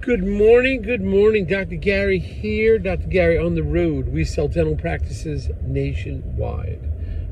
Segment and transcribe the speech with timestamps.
[0.00, 1.44] Good morning, good morning.
[1.44, 1.76] Dr.
[1.76, 2.78] Gary here.
[2.78, 3.06] Dr.
[3.08, 4.08] Gary on the road.
[4.08, 6.80] We sell dental practices nationwide.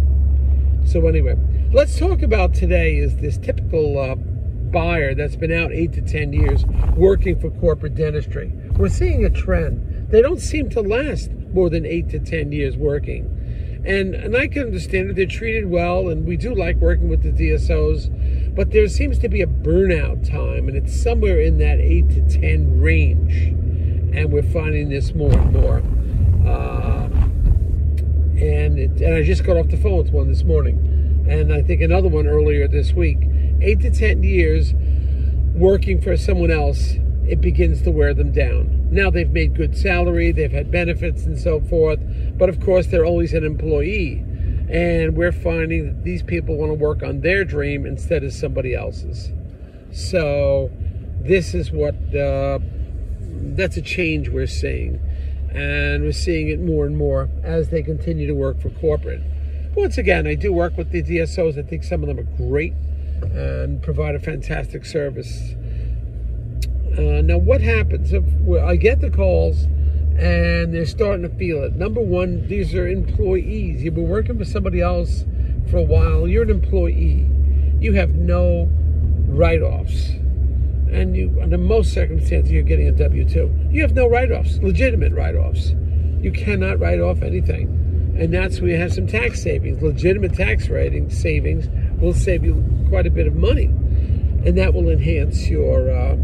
[0.84, 1.38] So anyway,
[1.72, 6.34] let's talk about today is this typical uh, buyer that's been out eight to 10
[6.34, 8.52] years working for corporate dentistry.
[8.76, 10.08] We're seeing a trend.
[10.10, 13.34] They don't seem to last more than eight to 10 years working.
[13.84, 17.22] And, and I can understand that they're treated well, and we do like working with
[17.22, 21.78] the DSOs, but there seems to be a burnout time, and it's somewhere in that
[21.78, 23.54] eight to 10 range.
[24.14, 25.82] And we're finding this more and more.
[26.50, 27.08] Uh,
[28.40, 31.62] and, it, and I just got off the phone with one this morning, and I
[31.62, 33.18] think another one earlier this week
[33.60, 34.74] eight to 10 years
[35.54, 36.94] working for someone else,
[37.28, 38.88] it begins to wear them down.
[38.90, 42.00] Now they've made good salary, they've had benefits and so forth,
[42.38, 44.24] but of course they're always an employee.
[44.70, 48.74] And we're finding that these people want to work on their dream instead of somebody
[48.74, 49.30] else's.
[49.92, 50.70] So
[51.20, 52.58] this is what, uh,
[53.20, 55.00] that's a change we're seeing.
[55.50, 59.22] And we're seeing it more and more as they continue to work for corporate.
[59.74, 61.58] Once again, I do work with the DSOs.
[61.58, 62.74] I think some of them are great
[63.22, 65.54] and provide a fantastic service.
[66.98, 68.24] Uh, now, what happens if
[68.60, 69.62] I get the calls
[70.18, 71.76] and they're starting to feel it?
[71.76, 73.84] Number one, these are employees.
[73.84, 75.24] You've been working for somebody else
[75.70, 76.26] for a while.
[76.26, 77.24] You're an employee.
[77.78, 78.68] You have no
[79.28, 80.08] write-offs,
[80.90, 83.54] and you, under most circumstances, you're getting a W two.
[83.70, 85.76] You have no write-offs, legitimate write-offs.
[86.20, 87.68] You cannot write off anything,
[88.18, 91.68] and that's where you have some tax savings, legitimate tax rating savings
[92.00, 93.66] will save you quite a bit of money.
[94.44, 96.16] And that will enhance your, uh,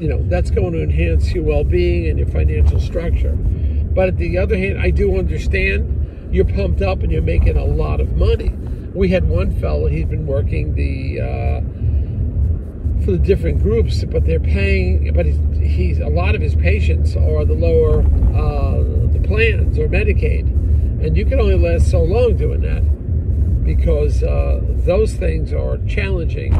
[0.00, 3.32] you know, that's going to enhance your well being and your financial structure.
[3.34, 7.64] But at the other hand, I do understand you're pumped up and you're making a
[7.64, 8.48] lot of money.
[8.94, 14.40] We had one fellow, he'd been working the, uh, for the different groups, but they're
[14.40, 19.78] paying, but he's, he's a lot of his patients are the lower, uh, the plans
[19.78, 20.48] or Medicaid.
[21.04, 26.52] And you can only last so long doing that because uh, those things are challenging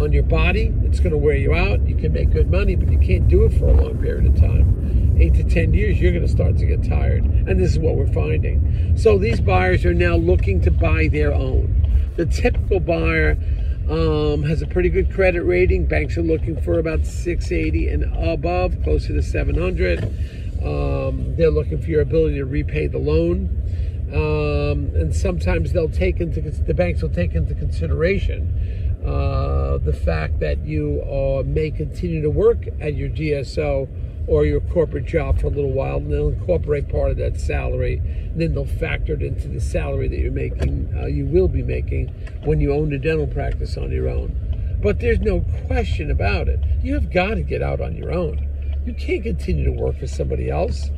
[0.00, 0.72] on your body.
[0.82, 1.86] It's going to wear you out.
[1.86, 4.40] You can make good money, but you can't do it for a long period of
[4.40, 5.16] time.
[5.20, 7.24] Eight to 10 years, you're going to start to get tired.
[7.24, 8.96] And this is what we're finding.
[8.98, 12.12] So these buyers are now looking to buy their own.
[12.16, 13.38] The typical buyer
[13.88, 15.86] um, has a pretty good credit rating.
[15.86, 20.04] Banks are looking for about 680 and above, closer to 700.
[20.64, 23.60] Um, they're looking for your ability to repay the loan.
[24.12, 30.40] Um, and sometimes they'll take into the banks will take into consideration uh, the fact
[30.40, 33.88] that you uh, may continue to work at your DSO
[34.26, 37.98] or your corporate job for a little while, and they'll incorporate part of that salary,
[37.98, 41.62] and then they'll factor it into the salary that you're making, uh, you will be
[41.62, 42.08] making
[42.44, 44.34] when you own a dental practice on your own.
[44.82, 46.60] But there's no question about it.
[46.82, 48.48] You have got to get out on your own.
[48.86, 50.90] You can't continue to work for somebody else.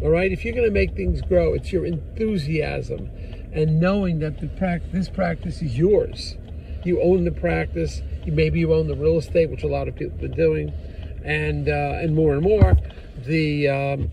[0.00, 3.10] All right, if you're going to make things grow, it's your enthusiasm
[3.54, 6.36] and knowing that the practice, this practice is yours.
[6.84, 8.02] You own the practice.
[8.26, 10.72] Maybe you own the real estate, which a lot of people have been doing,
[11.24, 12.76] and uh, and more and more,
[13.24, 14.10] the um,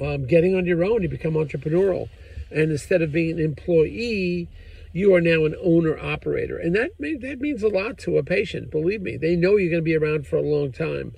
[0.00, 2.08] um, getting on your own, you become entrepreneurial.
[2.50, 4.48] And instead of being an employee,
[4.92, 6.58] you are now an owner operator.
[6.58, 9.16] And that, that means a lot to a patient, believe me.
[9.16, 11.12] They know you're going to be around for a long time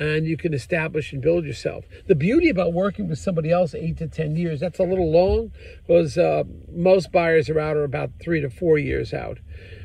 [0.00, 1.84] and you can establish and build yourself.
[2.06, 5.52] The beauty about working with somebody else eight to 10 years, that's a little long
[5.86, 9.38] because uh, most buyers are out are about three to four years out.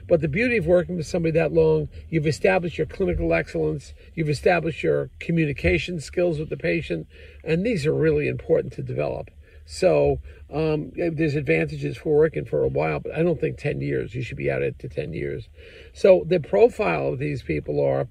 [0.08, 4.30] But the beauty of working with somebody that long, you've established your clinical excellence, you've
[4.30, 7.08] established your communication skills with the patient,
[7.44, 9.30] and these are really important to develop.
[9.66, 10.22] So
[10.54, 14.16] um, there's advantages for working for a while, but I don't think 10 years.
[14.16, 15.50] You should be out at to 10 years.
[15.92, 18.08] So the profile of these people are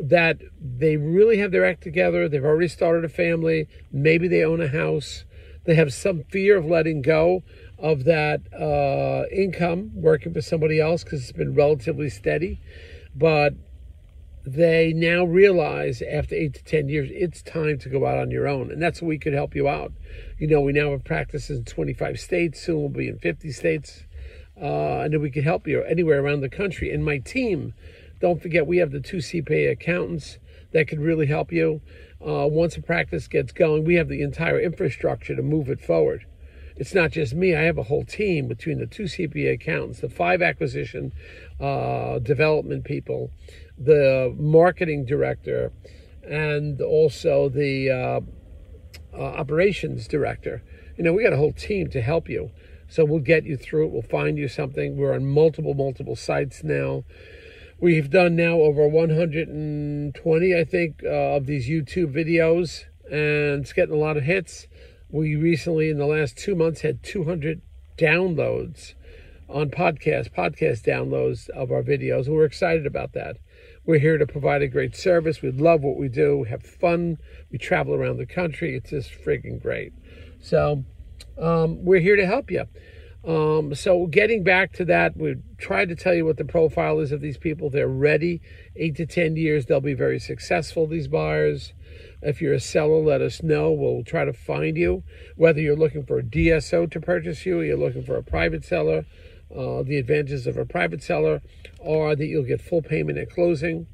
[0.00, 2.28] that they really have their act together.
[2.28, 3.68] They've already started a family.
[3.92, 5.24] Maybe they own a house.
[5.64, 7.42] They have some fear of letting go
[7.78, 12.60] of that uh, income working for somebody else because it's been relatively steady.
[13.14, 13.54] But
[14.46, 18.46] they now realize after eight to 10 years, it's time to go out on your
[18.46, 18.70] own.
[18.70, 19.92] And that's where we could help you out.
[20.38, 24.04] You know, we now have practices in 25 states, soon we'll be in 50 states.
[24.60, 26.92] Uh, and then we can help you anywhere around the country.
[26.92, 27.74] And my team
[28.24, 30.38] don't forget, we have the two CPA accountants
[30.72, 31.82] that could really help you.
[32.26, 36.24] Uh, once a practice gets going, we have the entire infrastructure to move it forward.
[36.74, 37.54] It's not just me.
[37.54, 41.12] I have a whole team between the two CPA accountants, the five acquisition
[41.60, 43.30] uh, development people,
[43.76, 45.70] the marketing director,
[46.26, 48.20] and also the uh,
[49.14, 50.62] uh, operations director.
[50.96, 52.52] You know, we got a whole team to help you.
[52.88, 53.92] So we'll get you through it.
[53.92, 54.96] We'll find you something.
[54.96, 57.04] We're on multiple, multiple sites now.
[57.84, 63.94] We've done now over 120, I think, uh, of these YouTube videos, and it's getting
[63.94, 64.66] a lot of hits.
[65.10, 67.60] We recently, in the last two months, had 200
[67.98, 68.94] downloads
[69.50, 73.36] on podcast, podcast downloads of our videos, we're excited about that.
[73.84, 75.42] We're here to provide a great service.
[75.42, 76.38] We love what we do.
[76.38, 77.18] We have fun.
[77.52, 78.76] We travel around the country.
[78.76, 79.92] It's just freaking great.
[80.40, 80.84] So
[81.38, 82.64] um, we're here to help you.
[83.26, 87.10] Um, so getting back to that, we tried to tell you what the profile is
[87.10, 87.70] of these people.
[87.70, 88.42] They're ready.
[88.76, 91.72] Eight to 10 years, they'll be very successful, these buyers.
[92.20, 93.72] If you're a seller, let us know.
[93.72, 95.04] We'll try to find you.
[95.36, 98.64] Whether you're looking for a DSO to purchase you, or you're looking for a private
[98.64, 99.06] seller,
[99.54, 101.40] uh, the advantages of a private seller
[101.84, 103.86] are that you'll get full payment at closing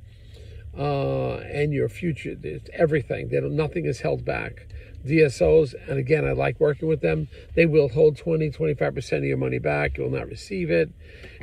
[0.77, 3.29] uh, and your future, It's everything.
[3.29, 4.67] They Nothing is held back.
[5.05, 7.29] DSOs, and again, I like working with them.
[7.55, 9.97] They will hold 20, 25% of your money back.
[9.97, 10.91] You will not receive it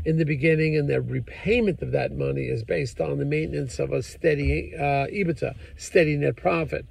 [0.05, 3.91] in the beginning, and the repayment of that money is based on the maintenance of
[3.91, 6.85] a steady uh, EBITDA, steady net profit.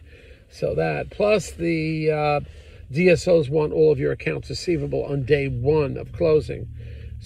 [0.50, 2.40] So that, plus the uh,
[2.92, 6.68] DSOs want all of your accounts receivable on day one of closing.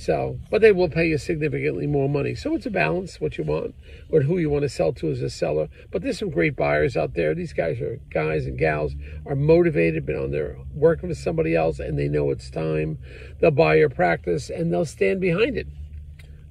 [0.00, 2.34] So, but they will pay you significantly more money.
[2.34, 3.74] So it's a balance, what you want,
[4.08, 5.68] or who you want to sell to as a seller.
[5.90, 7.34] But there's some great buyers out there.
[7.34, 8.94] These guys are guys and gals
[9.26, 12.96] are motivated, been on there working with somebody else, and they know it's time.
[13.40, 15.66] They'll buy your practice and they'll stand behind it.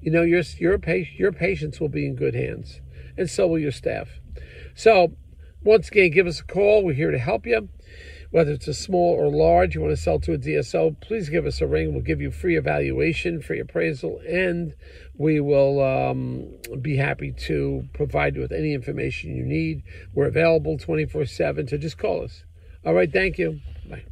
[0.00, 0.78] You know, your your
[1.16, 2.80] your patients will be in good hands,
[3.16, 4.20] and so will your staff.
[4.76, 5.16] So,
[5.64, 6.84] once again, give us a call.
[6.84, 7.68] We're here to help you
[8.30, 11.46] whether it's a small or large, you want to sell to a DSO, please give
[11.46, 11.92] us a ring.
[11.92, 14.74] We'll give you free evaluation, free appraisal, and
[15.16, 16.48] we will um,
[16.80, 19.82] be happy to provide you with any information you need.
[20.14, 22.44] We're available 24 7, so just call us.
[22.84, 23.60] All right, thank you.
[23.88, 24.04] Bye.